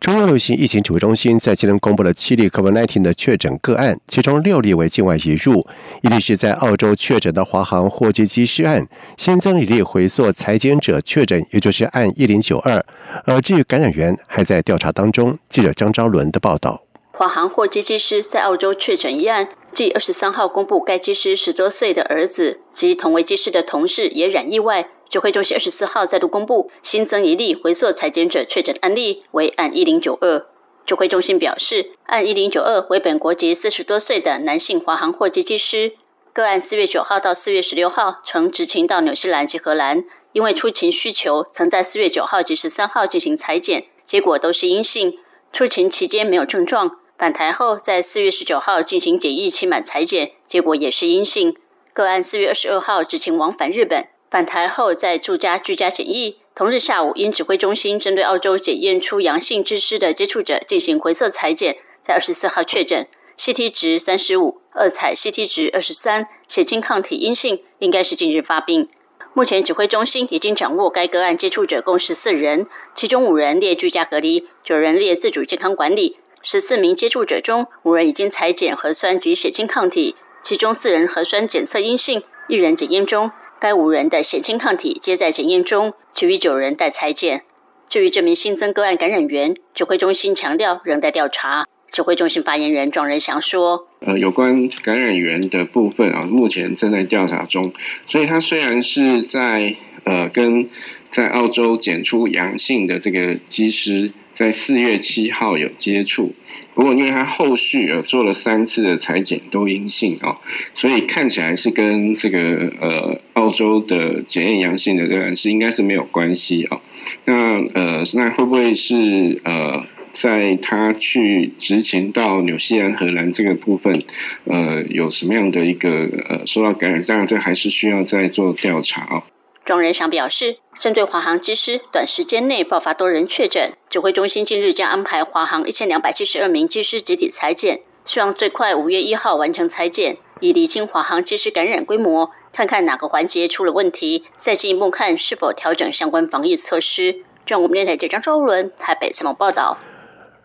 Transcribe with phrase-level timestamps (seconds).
[0.00, 5.66] 中央流行疫情指挥中心在今天公布了七例 COVID-19 的确诊个案，其中六例为境外移入，
[6.02, 8.86] 一例是在澳洲确诊的华航货机机师案，
[9.16, 12.82] 新增一例回溯裁剪者确诊，也就是案一零九二。
[13.24, 15.36] 而至于感染源，还在调查当中。
[15.48, 16.84] 记者张昭伦的报道。
[17.10, 24.88] 华航货机机师在澳洲确诊一案，继二十三号公布该机师十多岁的儿子及同为机师的同事也染意外。
[25.08, 30.46] 指挥中心二十四号再度公布新增一例回溯裁剪者确诊案例，为案一零九二。
[30.84, 35.92] 指挥中心表示，案一零九二为本国籍四十多岁的男性华航货机机师，
[36.32, 45.18] 个案四月九号到四月十六号曾执勤到纽西兰及荷兰，因为出勤需求，曾在四月九号及十三号进行裁剪，结果都是阴性。
[45.52, 51.56] 出勤期间没有症状，返台后在四月十九号进行检疫期满裁剪，结果也是阴性。
[51.94, 54.06] 个案四月二十二号执勤往返日本。
[54.30, 56.36] 返台后，在住家居家检疫。
[56.54, 63.06] 同日下午，因指挥中心针对澳洲检验出阳性之师的接触者进行回测裁剪，在二十四号确诊
[63.38, 68.88] ，CT 值三十五，二采 CT 值二十三，血清抗体阴性，应该是近日发病。
[69.32, 76.18] 目前指挥中心已经掌握该个案接触者共十四人，其中五人列居家隔离，九人列自主健康管理。
[76.42, 83.30] 十四名接触者中，五人已经裁剪核酸及血清抗体，其中四人核酸检测阴性，一人检验中。
[83.60, 87.42] 该五人的血清抗体皆在检验中，其余九人待裁剪。
[87.88, 91.66] 至于这名新增个案感染源，指挥中心强调仍在调查。
[91.90, 97.72] 指挥中心发言人庄仁祥说：“呃，有关感染源的部分啊，目前正在调查中。
[98.06, 100.68] 所以，他虽然是在呃跟
[101.10, 106.32] 在澳洲检出阳性的这个机师。”在四月七号有接触，
[106.72, 110.36] 不过因为他后续呃做了三次的裁剪都阴性哦，
[110.76, 116.80] 所以看起来是跟这个呃澳洲的检验阳性的这个是应该是没有关系哦。
[117.24, 124.04] 那呃那会不会是呃在他去执勤到纽西兰、荷兰这个部分
[124.44, 127.02] 呃有什么样的一个呃受到感染？
[127.02, 129.24] 当然这还是需要再做调查哦。
[129.68, 147.22] 庄仁祥表示，针对华航机师短时间内爆发多人确诊，指挥中心近日将安排华航一千两百七十二名机师集体裁剪，希望最快五月一号完成裁剪，以厘清华航机师感染规模，看看哪个环节出了问题，再进一步看是否调整相关防疫措施。
[147.44, 149.76] 中国电台记者张周伦台北采访报道。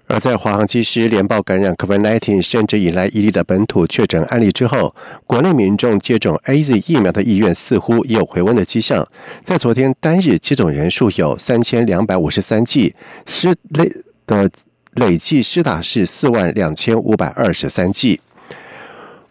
[0.07, 4.93] 而在华航机师连报感染 COVID-19，甚至引来一例的本土确诊案例之后，
[5.25, 9.07] 国内民众接种 A Z 疫苗的意愿似乎也有回温的迹象。
[9.43, 12.93] 在昨天单日接种人数有三千两百五十三剂，
[13.25, 13.91] 施累
[14.27, 14.51] 的
[14.95, 18.19] 累计施打是四万两千五百二十三剂。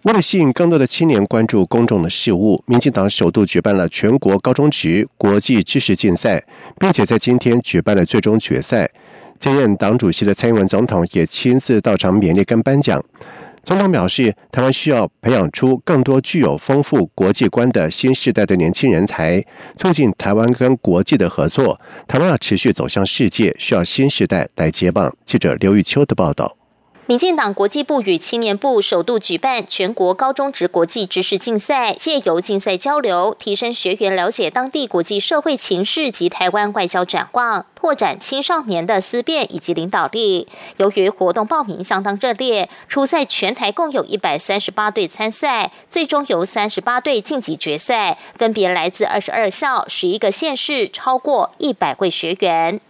[0.02, 6.42] 为了吸引更多的青年关注公众的事务，民进党首度举办了全国高中职国际知识竞赛，
[6.80, 8.90] 并且在今天举办了最终决赛。
[9.42, 13.03] 现任党主席的蔡英文总统也亲自到场勉励跟颁奖。
[13.64, 19.44] 总统表示，台湾需要培养出更多具有丰富国际观的新时代的年轻人才，
[19.76, 21.81] 促进台湾跟国际的合作。
[22.06, 25.12] 台湾要持续走向世界，需要新时代来接棒。
[25.25, 26.61] 记者刘玉秋的报道。
[27.12, 40.48] 民进党国际部与青年部首度举办全国高中职国际知识竞赛，借由竞赛交流，提升学员了解当地国际社会情势及台湾外交展望，拓展青少年的思辨以及领导力。
[40.78, 52.80] 由于活动报名相当热烈，初赛全台共有一百三十八队参赛，最终由三十八队晋级决赛，分别来自二十二校、十一个县市，超过一百位学员。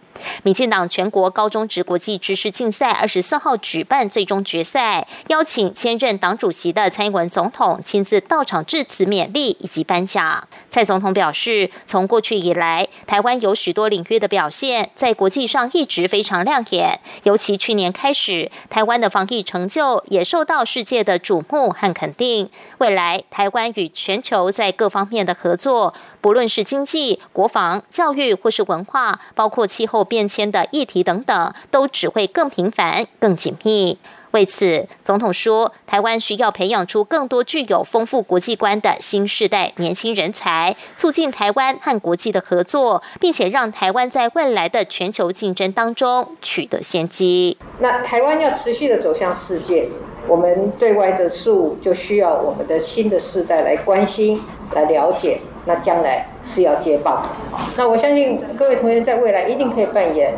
[0.43, 10.47] 民进党全国高中职国际知识竞赛二十四号举办最终决赛，邀请兼任党主席的蔡英文总统亲自到场致辞勉励以及颁奖。
[10.69, 16.99] 蔡总统表示，从过去以来，台湾有许多领域的表现，在国际上一直非常亮眼。
[17.23, 22.49] 尤其去年开始，台湾的防疫成就也受到世界的瞩目和肯定。
[22.79, 25.93] 未来，台湾与全球在各方面的合作，
[26.23, 33.97] 不论是经济、国防、教育或是文化，包括气候变迁的议题等等，都只会更频繁、更紧密。
[34.31, 47.57] 为此，总统说，台湾需要培养出更多具有丰富国际观的新世代年轻人才，促进台湾和国际的合作，并且让台湾在未来的全球竞争当中取得先机。
[47.79, 49.89] 那台湾要持续的走向世界。
[50.25, 54.41] 我们对外的事物就需要我们的新的世代来关心、
[54.73, 57.29] 来了解，那将来是要接棒的。
[57.77, 60.33] 那我相信各位同学在未来一定可以扮演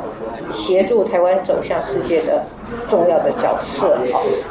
[0.51, 2.45] 协助台湾走向世界的
[2.89, 3.97] 重要的角色。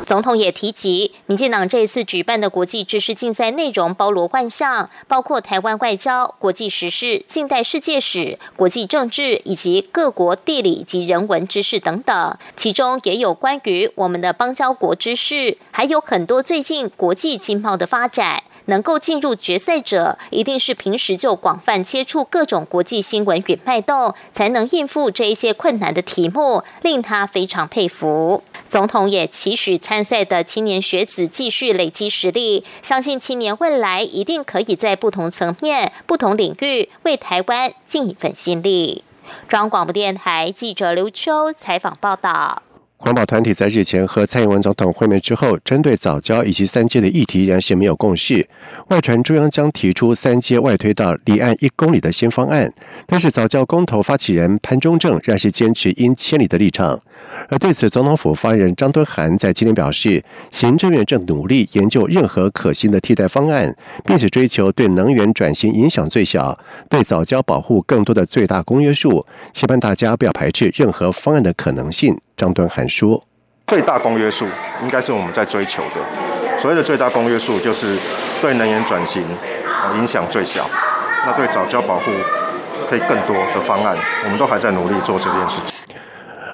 [0.05, 18.43] 总统也提及，民进党这一次举办的国际知识竞赛内容包罗万象，包括台湾外交、国际时事、近代世界史、国际政治以及各国地理及人文知识等等，其中也有关于我们的邦交国知识，还有很多最近国际经贸的发展。
[18.67, 28.43] 能够进入决赛者，一定是平时就广泛接触各种国际新闻与脉动，才能应付这一些困难的题目，令他非常佩服。
[28.69, 39.05] 总统也期许参赛的青年学子继续累积实力，相信青年未来一定可以在不同层面、不同领域为台湾尽一份心力。
[39.49, 42.63] 中央广播电台记者刘秋采访报道。
[42.97, 48.49] 环保团体在日前和蔡英文总统会面之后，针对早教以及三阶的议题仍是没有共识。
[48.89, 52.73] 外传中央将提出三阶外推到离岸一公里的新方案，
[53.07, 56.99] 但是早教公投发起人潘中正仍是坚持因千里的立场。
[57.51, 63.77] 而对此，总统府发言人张敦涵在今天表示，行政院正努力研究任何可行的替代方案，
[64.07, 66.59] 并且追求对能源转型影响最小、
[66.89, 72.19] 对早教保护更多的最大公约数，期盼大家不要排斥任何方案的可能性。
[72.45, 73.25] 张敦涵说
[73.69, 74.45] ：“最大公约数
[74.83, 77.97] 应该是我们在追求的，所谓的最大公约数就是
[78.43, 79.25] 对能源转型
[79.97, 80.69] 影响最小，
[81.25, 82.11] 那对早教保护
[82.91, 85.75] 可以更多的方案，我们都还在努力做这件事情。”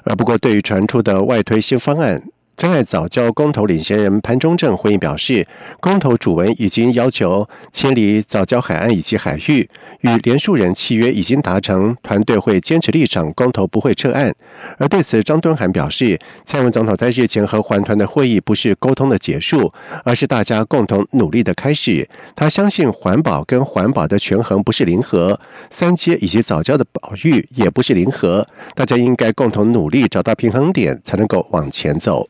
[0.05, 2.23] 而不过，对于传出的外推新方案，
[2.61, 5.47] 真爱早教公投领衔人潘中正回应表示，
[5.79, 9.67] 公投主文已经要求迁离早教海岸以及海域，
[10.01, 14.31] 与连署人契约已经达成，团队会坚持立场，公投不会撤案。
[14.77, 19.73] 而对此，张敦涵表示，蔡文总统在日前和环团的会议不是沟通的结束，
[20.03, 22.07] 而是大家共同努力的开始。
[22.35, 25.39] 他相信环保跟环保的权衡不是零和，
[25.71, 32.29] 三阶以及早教的保育也不是零和，大家应该共同努力找到平衡点，才能够往前走。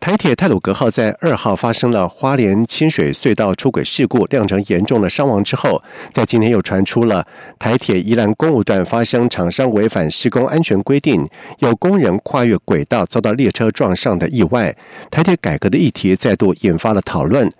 [0.00, 7.26] 台铁泰鲁格号在二号发生了花莲清水隧道出轨事故，酿成严重的伤亡之后，在今天又传出了
[7.58, 11.28] 台铁宜兰公务段发生厂商违反施工安全规定，
[11.58, 14.74] 有工人跨越轨道遭到列车撞上的意外。
[15.10, 17.52] 台铁改革的议题再度引发了讨论。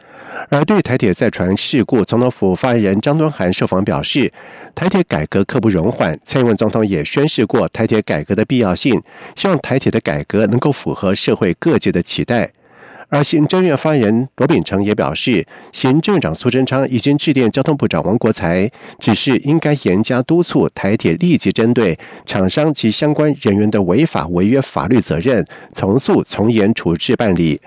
[0.50, 4.32] 而对台铁再传事故，总统府发言人张敦涵受访表示，
[4.74, 6.18] 台铁改革刻不容缓。
[6.24, 8.98] 蔡英文总统也宣示过台铁改革的必要性，
[9.36, 12.50] 希望台铁的改革能够符合社会各界的期待。
[13.10, 27.60] 而行政院发言人罗秉成也表示，行政院长苏贞昌已经致电交通部长王国才，指示应该严加督促台铁立即针对厂商及相关人员的违法违约法律责任，从速从严处置办理。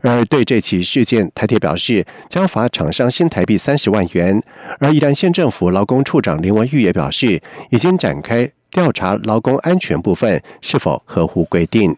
[0.00, 4.42] 然而对这起事件，台铁表示将罚厂商新台币三十万元。
[4.78, 11.94] 而宜兰县政府劳工处长林文玉也表示，已经展开调查劳工安全部分是否合乎规定。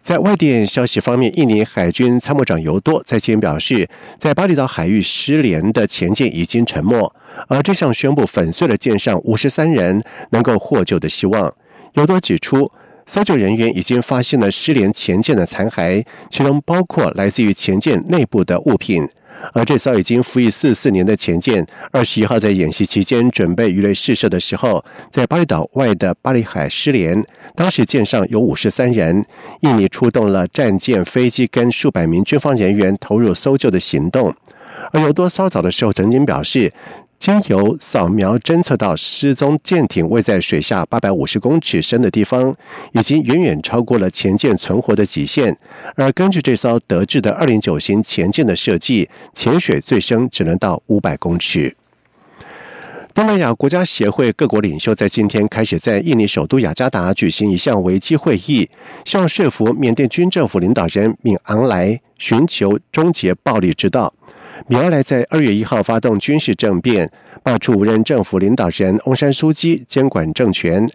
[0.00, 3.88] 在外电消息方面，印尼海军参谋长尤多在今表示，
[4.18, 7.12] 在巴厘岛海域失联的前舰已经沉没，
[7.48, 10.00] 而这项宣布粉碎了舰上五十三人
[10.30, 11.52] 能够获救的希望。
[11.94, 12.70] 尤多指出。
[13.06, 19.06] 搜救人员已经发现了失联前舰的残骸，其中包括来自于前舰内部的物品。
[19.52, 27.22] 而这艘已经服役四四年的前舰，二十一号在演习期间准备鱼雷试射的时候，在巴厘岛外的巴厘海失联。
[27.54, 29.26] 当时舰上有五十三人，
[29.60, 34.34] 印尼出动了战舰、飞机跟数百名军方人员投入搜救的行动。
[34.92, 36.72] 而有多稍早的时候曾经表示。
[37.24, 42.54] 经由扫描侦测到失踪舰艇位在水下八百五十公尺深的地方，
[42.92, 45.56] 已经远远超过了前舰存活的极限。
[45.96, 51.74] 而根据这艘德制的二零九型前舰的设计，潜水最深只能到五百公尺。
[53.14, 58.68] 东南亚国家协会各国领袖在今天开始在印尼首都雅加达举行一项危机会议，
[59.06, 64.12] 希望说服缅甸军政府领导人敏昂莱寻求终结暴力之道。
[64.66, 67.10] 米尔莱在二月一号发动军事政变，
[67.42, 70.88] 罢黜无任政府领导人翁山书记，监管政权。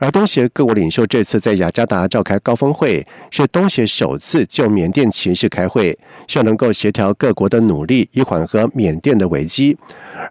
[0.00, 9.76] 而东协各国领袖这次在雅加达召开高峰会，是东协首次就缅甸情势开会，希望能够协调各国的努力，以缓和缅甸的危机。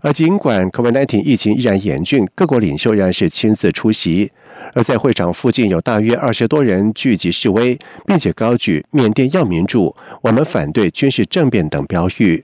[0.02, 4.30] 而尽管 COVID-19 疫情依然严峻，各国领袖仍然是亲自出席。
[4.74, 12.44] 而在会场附近有大约二十多人聚集示威，并且高举“缅甸要民主，我们反对军事政变”等标语。